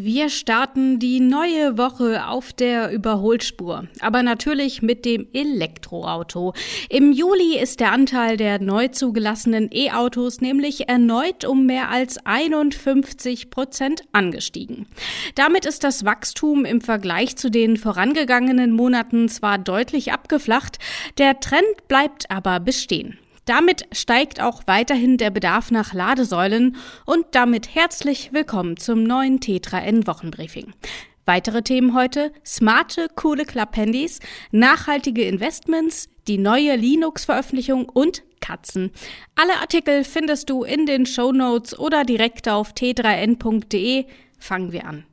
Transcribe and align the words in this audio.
Wir 0.00 0.28
starten 0.28 1.00
die 1.00 1.18
neue 1.18 1.76
Woche 1.76 2.28
auf 2.28 2.52
der 2.52 2.92
Überholspur, 2.92 3.88
aber 3.98 4.22
natürlich 4.22 4.80
mit 4.80 5.04
dem 5.04 5.26
Elektroauto. 5.32 6.54
Im 6.88 7.10
Juli 7.10 7.58
ist 7.58 7.80
der 7.80 7.90
Anteil 7.90 8.36
der 8.36 8.60
neu 8.60 8.86
zugelassenen 8.86 9.68
E-Autos 9.72 10.40
nämlich 10.40 10.88
erneut 10.88 11.44
um 11.44 11.66
mehr 11.66 11.90
als 11.90 12.24
51 12.24 13.50
Prozent 13.50 14.02
angestiegen. 14.12 14.86
Damit 15.34 15.66
ist 15.66 15.82
das 15.82 16.04
Wachstum 16.04 16.64
im 16.64 16.80
Vergleich 16.80 17.34
zu 17.34 17.50
den 17.50 17.76
vorangegangenen 17.76 18.70
Monaten 18.70 19.28
zwar 19.28 19.58
deutlich 19.58 20.12
abgeflacht, 20.12 20.78
der 21.18 21.40
Trend 21.40 21.88
bleibt 21.88 22.30
aber 22.30 22.60
bestehen. 22.60 23.18
Damit 23.48 23.86
steigt 23.92 24.42
auch 24.42 24.64
weiterhin 24.66 25.16
der 25.16 25.30
Bedarf 25.30 25.70
nach 25.70 25.94
Ladesäulen 25.94 26.76
und 27.06 27.24
damit 27.30 27.74
herzlich 27.74 28.34
willkommen 28.34 28.76
zum 28.76 29.04
neuen 29.04 29.40
Tetra 29.40 29.80
N 29.80 30.06
Wochenbriefing. 30.06 30.74
Weitere 31.24 31.62
Themen 31.62 31.94
heute: 31.94 32.30
smarte, 32.44 33.08
coole 33.14 33.46
Club-Handys, 33.46 34.20
nachhaltige 34.50 35.24
Investments, 35.24 36.10
die 36.26 36.36
neue 36.36 36.76
Linux-Veröffentlichung 36.76 37.88
und 37.88 38.22
Katzen. 38.40 38.90
Alle 39.34 39.58
Artikel 39.62 40.04
findest 40.04 40.50
du 40.50 40.64
in 40.64 40.84
den 40.84 41.06
Show 41.06 41.32
Notes 41.32 41.78
oder 41.78 42.04
direkt 42.04 42.50
auf 42.50 42.74
t3n.de. 42.74 44.04
Fangen 44.38 44.72
wir 44.72 44.84
an. 44.84 45.07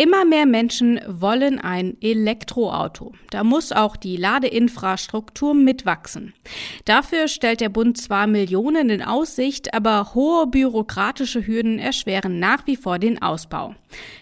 Immer 0.00 0.24
mehr 0.24 0.46
Menschen 0.46 1.00
wollen 1.08 1.58
ein 1.58 1.96
Elektroauto. 2.00 3.14
Da 3.30 3.42
muss 3.42 3.72
auch 3.72 3.96
die 3.96 4.16
Ladeinfrastruktur 4.16 5.54
mitwachsen. 5.54 6.34
Dafür 6.84 7.26
stellt 7.26 7.60
der 7.60 7.68
Bund 7.68 7.98
zwar 7.98 8.28
Millionen 8.28 8.90
in 8.90 9.02
Aussicht, 9.02 9.74
aber 9.74 10.14
hohe 10.14 10.46
bürokratische 10.46 11.44
Hürden 11.44 11.80
erschweren 11.80 12.38
nach 12.38 12.64
wie 12.68 12.76
vor 12.76 13.00
den 13.00 13.20
Ausbau. 13.20 13.74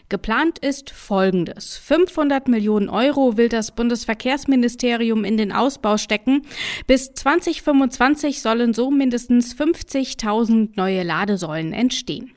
Geplant 0.09 0.61
ist 0.61 0.91
Folgendes. 0.91 1.77
500 1.79 2.47
Millionen 2.47 2.89
Euro 2.89 3.37
will 3.37 3.49
das 3.49 3.73
Bundesverkehrsministerium 3.73 5.25
in 5.25 5.37
den 5.37 5.51
Ausbau 5.51 5.97
stecken. 5.97 6.43
Bis 6.87 7.13
2025 7.13 8.41
sollen 8.41 8.73
so 8.73 8.93
mindestens 8.93 9.57
50.000 9.57 10.71
neue 10.77 11.03
Ladesäulen 11.03 11.73
entstehen. 11.73 12.31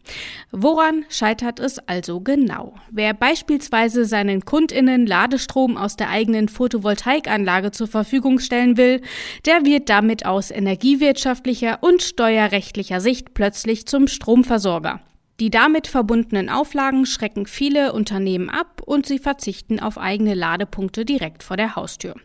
Woran 0.52 1.05
scheitert 1.09 1.59
es 1.59 1.77
also 1.88 2.22
genau? 2.22 2.73
Wer 2.89 3.13
beispielsweise 3.13 4.05
seinen 4.05 4.45
Kundinnen 4.45 5.05
Ladestrom 5.05 5.77
aus 5.77 5.95
der 5.95 6.09
eigenen 6.09 6.50
Photovoltaikanlage 6.50 7.69
zur 7.69 7.88
Verfügung 7.88 8.39
stellen 8.39 8.77
will, 8.77 9.02
der 9.45 9.63
wird 9.63 9.89
damit 9.89 10.25
aus 10.25 10.50
energiewirtschaftlicher 10.50 11.80
und 11.81 12.02
steuerrechtlicher 12.02 13.00
Sicht 13.00 13.35
plötzlich 13.35 13.85
zum 13.85 14.07
Stromversorger. 14.07 15.02
Die 15.39 15.49
damit 15.49 15.87
verbundenen 15.87 16.49
Auflagen 16.49 17.05
schrecken 17.05 17.45
viele 17.45 17.93
Unternehmen 17.93 18.49
ab 18.49 18.81
und 18.85 19.05
sie 19.05 19.19
verzichten 19.19 19.79
auf 19.79 19.97
eigene 19.97 20.33
Ladepunkte 20.33 21.05
direkt 21.05 21.43
vor 21.43 21.55
der 21.55 21.77
Haustür. 21.77 22.15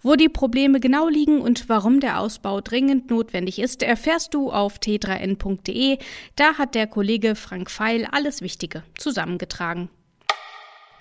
Wo 0.00 0.14
die 0.14 0.28
Probleme 0.28 0.78
genau 0.78 1.08
liegen 1.08 1.40
und 1.40 1.68
warum 1.68 1.98
der 1.98 2.20
Ausbau 2.20 2.60
dringend 2.60 3.10
notwendig 3.10 3.58
ist, 3.58 3.82
erfährst 3.82 4.34
du 4.34 4.52
auf 4.52 4.78
t3n.de. 4.78 5.98
Da 6.36 6.56
hat 6.56 6.76
der 6.76 6.86
Kollege 6.86 7.34
Frank 7.34 7.68
Feil 7.68 8.06
alles 8.10 8.42
Wichtige 8.42 8.84
zusammengetragen. 8.96 9.88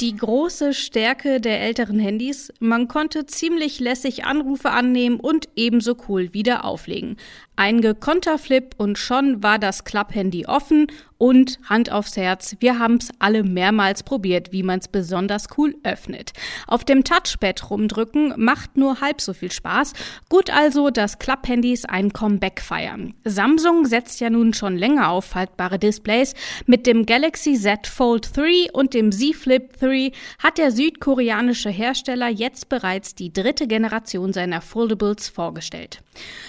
Die 0.01 0.15
große 0.15 0.73
Stärke 0.73 1.39
der 1.39 1.61
älteren 1.61 1.99
Handys, 1.99 2.51
man 2.59 2.87
konnte 2.87 3.27
ziemlich 3.27 3.79
lässig 3.79 4.25
Anrufe 4.25 4.71
annehmen 4.71 5.19
und 5.19 5.47
ebenso 5.55 5.95
cool 6.09 6.33
wieder 6.33 6.65
auflegen. 6.65 7.17
Ein 7.55 7.81
gekonnter 7.81 8.39
Flip 8.39 8.73
und 8.77 8.97
schon 8.97 9.43
war 9.43 9.59
das 9.59 9.83
Klapphandy 9.83 10.47
offen 10.47 10.87
und 11.21 11.59
Hand 11.69 11.91
aufs 11.91 12.17
Herz, 12.17 12.55
wir 12.61 12.79
haben 12.79 12.95
es 12.95 13.09
alle 13.19 13.43
mehrmals 13.43 14.01
probiert, 14.01 14.51
wie 14.51 14.63
man 14.63 14.79
es 14.79 14.87
besonders 14.87 15.49
cool 15.55 15.75
öffnet. 15.83 16.33
Auf 16.65 16.83
dem 16.83 17.03
Touchpad 17.03 17.69
rumdrücken 17.69 18.33
macht 18.37 18.75
nur 18.75 19.01
halb 19.01 19.21
so 19.21 19.33
viel 19.33 19.51
Spaß. 19.51 19.93
Gut 20.29 20.49
also, 20.49 20.89
dass 20.89 21.19
Klapphandys 21.19 21.85
ein 21.85 22.11
Comeback 22.11 22.59
feiern. 22.59 23.13
Samsung 23.23 23.85
setzt 23.85 24.19
ja 24.19 24.31
nun 24.31 24.55
schon 24.55 24.75
länger 24.75 25.11
auf 25.11 25.25
faltbare 25.25 25.77
Displays. 25.77 26.33
Mit 26.65 26.87
dem 26.87 27.05
Galaxy 27.05 27.53
Z 27.53 27.85
Fold 27.85 28.35
3 28.35 28.71
und 28.73 28.95
dem 28.95 29.11
Z 29.11 29.35
Flip 29.35 29.79
3 29.79 30.11
hat 30.39 30.57
der 30.57 30.71
südkoreanische 30.71 31.69
Hersteller 31.69 32.29
jetzt 32.29 32.67
bereits 32.67 33.13
die 33.13 33.31
dritte 33.31 33.67
Generation 33.67 34.33
seiner 34.33 34.61
Foldables 34.61 35.29
vorgestellt. 35.29 36.01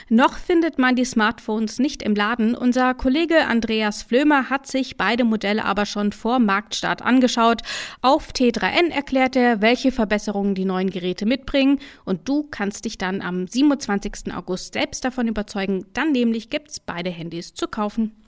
Noch 0.09 0.39
findet 0.39 0.79
man 0.79 0.97
die 0.97 1.05
Smartphones 1.05 1.79
nicht 1.79 2.03
im 2.03 2.15
Laden. 2.15 2.55
Unser 2.55 2.95
Kollege 2.95 3.47
Andreas 3.47 4.03
Flömer 4.03 4.51
hat 4.51 4.62
sich 4.67 4.97
beide 4.97 5.25
Modelle 5.25 5.65
aber 5.65 5.87
schon 5.87 6.13
vor 6.13 6.39
Marktstart 6.39 7.03
angeschaut. 7.03 7.63
Auf 8.01 8.31
T3N 8.33 8.91
erklärt 8.91 9.37
er, 9.37 9.61
welche 9.61 9.93
Verbesserungen 9.93 10.55
die 10.55 10.65
neuen 10.65 10.91
Geräte 10.91 11.27
mitbringen 11.27 11.79
und 12.05 12.29
du 12.29 12.45
kannst 12.51 12.85
dich 12.85 12.99
dann 12.99 13.21
am 13.21 13.47
27. 13.47 14.35
August 14.35 14.75
selbst 14.75 15.05
davon 15.05 15.29
überzeugen. 15.29 15.87
Dann 15.93 16.13
nämlich 16.13 16.51
gibt's 16.51 16.81
beide 16.81 17.11
Handys 17.11 17.55
zu 17.55 17.67
kaufen. 17.67 18.22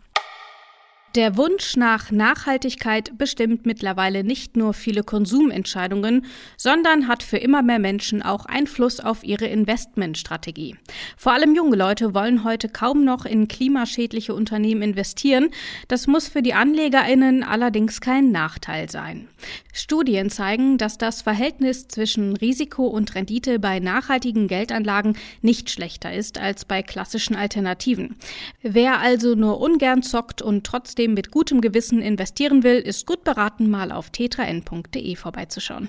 Der 1.15 1.37
Wunsch 1.37 1.77
nach 1.77 2.11
Nachhaltigkeit 2.11 3.17
bestimmt 3.17 3.67
mittlerweile 3.67 4.25
nicht 4.25 4.57
nur 4.57 4.75
viele 4.75 5.05
Konsumentscheidungen, 5.05 6.27
sondern 6.57 7.07
hat 7.07 7.23
für 7.23 7.37
immer 7.37 7.63
mehr 7.63 7.79
Menschen 7.79 8.21
auch 8.21 8.47
Einfluss 8.47 8.99
auf 8.99 9.23
ihre 9.23 9.47
Investmentstrategie. 9.47 10.75
Vor 11.17 11.33
allem 11.33 11.55
junge 11.55 11.77
Leute 11.77 12.15
wollen 12.15 12.43
heute 12.43 12.69
kaum 12.69 13.05
noch 13.05 13.27
in 13.27 13.47
klimaschädliche 13.47 14.35
Unternehmen 14.35 14.83
investieren. 14.83 15.51
Das 15.87 16.09
muss 16.09 16.27
für 16.27 16.43
die 16.43 16.55
Anlegerinnen 16.55 17.45
allerdings 17.45 18.01
kein 18.01 18.33
Nachteil 18.33 18.91
sein. 18.91 19.29
Studien 19.73 20.31
zeigen, 20.31 20.79
dass 20.79 20.99
das 20.99 21.23
Verhältnis 21.23 21.87
zwischen 21.87 22.37
Risiko 22.37 22.89
und 22.89 23.15
Rendite 23.15 23.61
bei 23.61 23.79
nachhaltigen 23.79 24.49
Geldanlagen 24.49 25.17
nicht 25.43 25.71
schlechter 25.71 26.13
ist 26.13 26.39
als 26.39 26.65
bei 26.65 26.83
klassischen 26.83 27.37
Alternativen. 27.37 28.17
Wer 28.63 28.99
also 28.99 29.37
nur 29.37 29.61
ungern 29.61 30.03
zockt 30.03 30.43
und 30.43 30.65
trotzdem 30.65 31.04
trotzdem 31.05 31.15
mit 31.15 31.31
gutem 31.31 31.61
Gewissen 31.61 32.01
investieren 32.01 32.63
will, 32.63 32.79
ist 32.79 33.07
gut 33.07 33.25
beraten, 33.25 33.69
mal 33.69 33.93
auf 33.93 34.11
tetraN.de 34.11 35.17
vorbeizuschauen. 35.17 35.89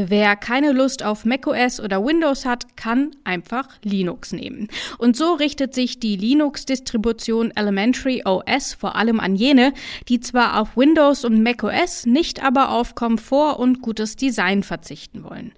Wer 0.00 0.36
keine 0.36 0.70
Lust 0.70 1.02
auf 1.02 1.24
macOS 1.24 1.80
oder 1.80 2.04
Windows 2.06 2.44
hat, 2.44 2.76
kann 2.76 3.16
einfach 3.24 3.66
Linux 3.82 4.32
nehmen. 4.32 4.68
Und 4.98 5.16
so 5.16 5.32
richtet 5.32 5.74
sich 5.74 5.98
die 5.98 6.14
Linux-Distribution 6.14 7.50
Elementary 7.56 8.22
OS 8.24 8.74
vor 8.74 8.94
allem 8.94 9.18
an 9.18 9.34
jene, 9.34 9.72
die 10.08 10.20
zwar 10.20 10.60
auf 10.60 10.76
Windows 10.76 11.24
und 11.24 11.42
macOS, 11.42 12.06
nicht 12.06 12.44
aber 12.44 12.70
auf 12.70 12.94
Komfort 12.94 13.58
und 13.58 13.82
gutes 13.82 14.14
Design 14.14 14.62
verzichten 14.62 15.24
wollen. 15.24 15.50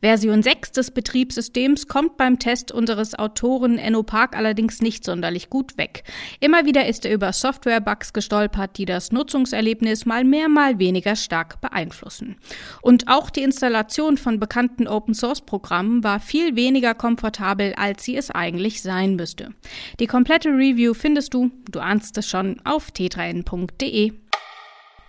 Version 0.00 0.44
6 0.44 0.70
des 0.70 0.92
Betriebssystems 0.92 1.88
kommt 1.88 2.16
beim 2.16 2.38
Test 2.38 2.70
unseres 2.70 3.18
Autoren 3.18 3.78
Enno 3.78 4.04
Park 4.04 4.36
allerdings 4.36 4.80
nicht 4.80 5.04
sonderlich 5.04 5.50
gut 5.50 5.76
weg. 5.76 6.04
Immer 6.38 6.66
wieder 6.66 6.86
ist 6.86 7.04
er 7.04 7.12
über 7.12 7.32
Software-Bugs 7.32 8.12
gestolpert, 8.12 8.78
die 8.78 8.84
das 8.84 9.10
Nutzungserlebnis 9.10 10.06
mal 10.06 10.22
mehr, 10.22 10.48
mal 10.48 10.78
weniger 10.78 11.16
stark 11.16 11.60
beeinflussen. 11.60 12.36
Und 12.80 13.08
auch 13.08 13.28
die 13.28 13.42
Installation 13.42 13.87
von 14.16 14.38
bekannten 14.38 14.86
Open-Source-Programmen 14.86 16.04
war 16.04 16.20
viel 16.20 16.56
weniger 16.56 16.94
komfortabel, 16.94 17.74
als 17.74 18.04
sie 18.04 18.16
es 18.16 18.30
eigentlich 18.30 18.82
sein 18.82 19.16
müsste. 19.16 19.54
Die 19.98 20.06
komplette 20.06 20.50
Review 20.50 20.94
findest 20.94 21.34
du, 21.34 21.50
du 21.70 21.80
ahnst 21.80 22.16
es 22.18 22.28
schon, 22.28 22.60
auf 22.64 22.90
t3n.de. 22.90 24.12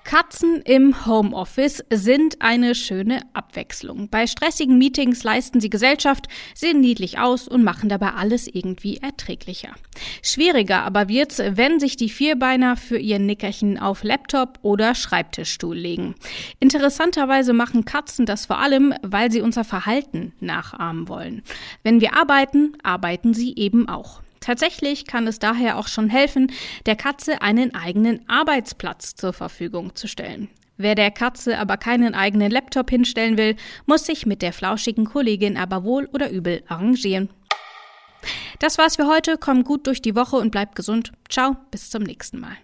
Katzen 0.03 0.61
im 0.63 1.05
Homeoffice 1.05 1.83
sind 1.91 2.41
eine 2.41 2.73
schöne 2.73 3.21
Abwechslung. 3.33 4.09
Bei 4.09 4.25
stressigen 4.25 4.77
Meetings 4.77 5.23
leisten 5.23 5.61
sie 5.61 5.69
Gesellschaft, 5.69 6.27
sehen 6.55 6.81
niedlich 6.81 7.19
aus 7.19 7.47
und 7.47 7.63
machen 7.63 7.89
dabei 7.89 8.13
alles 8.13 8.47
irgendwie 8.47 8.97
erträglicher. 8.97 9.75
Schwieriger 10.23 10.83
aber 10.83 11.09
wird's, 11.09 11.39
wenn 11.39 11.79
sich 11.79 11.95
die 11.95 12.09
Vierbeiner 12.09 12.75
für 12.75 12.97
ihr 12.97 13.19
Nickerchen 13.19 13.77
auf 13.77 14.03
Laptop 14.03 14.59
oder 14.61 14.95
Schreibtischstuhl 14.95 15.77
legen. 15.77 16.15
Interessanterweise 16.59 17.53
machen 17.53 17.85
Katzen 17.85 18.25
das 18.25 18.47
vor 18.47 18.59
allem, 18.59 18.93
weil 19.03 19.31
sie 19.31 19.41
unser 19.41 19.63
Verhalten 19.63 20.33
nachahmen 20.39 21.07
wollen. 21.07 21.43
Wenn 21.83 22.01
wir 22.01 22.15
arbeiten, 22.15 22.73
arbeiten 22.83 23.33
sie 23.33 23.55
eben 23.55 23.87
auch. 23.87 24.21
Tatsächlich 24.49 25.05
kann 25.05 25.27
es 25.27 25.37
daher 25.37 25.77
auch 25.77 25.87
schon 25.87 26.09
helfen, 26.09 26.51
der 26.87 26.95
Katze 26.95 27.43
einen 27.43 27.75
eigenen 27.75 28.27
Arbeitsplatz 28.27 29.13
zur 29.13 29.31
Verfügung 29.31 29.93
zu 29.93 30.07
stellen. 30.07 30.49
Wer 30.75 30.95
der 30.95 31.11
Katze 31.11 31.59
aber 31.59 31.77
keinen 31.77 32.15
eigenen 32.15 32.49
Laptop 32.49 32.89
hinstellen 32.89 33.37
will, 33.37 33.57
muss 33.85 34.07
sich 34.07 34.25
mit 34.25 34.41
der 34.41 34.51
flauschigen 34.51 35.05
Kollegin 35.05 35.55
aber 35.55 35.83
wohl 35.83 36.09
oder 36.13 36.31
übel 36.31 36.63
arrangieren. 36.67 37.29
Das 38.57 38.79
war's 38.79 38.95
für 38.95 39.05
heute. 39.05 39.37
Komm 39.37 39.63
gut 39.63 39.85
durch 39.85 40.01
die 40.01 40.15
Woche 40.15 40.37
und 40.37 40.49
bleib 40.49 40.73
gesund. 40.73 41.11
Ciao, 41.29 41.55
bis 41.69 41.91
zum 41.91 42.01
nächsten 42.01 42.39
Mal. 42.39 42.57